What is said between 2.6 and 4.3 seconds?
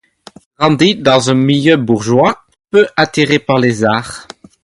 peu attiré par les arts.